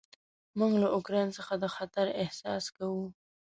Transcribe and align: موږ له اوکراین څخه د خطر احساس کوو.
موږ 0.57 0.73
له 0.81 0.87
اوکراین 0.95 1.29
څخه 1.37 1.53
د 1.57 1.65
خطر 1.75 2.05
احساس 2.21 2.63
کوو. 2.77 3.05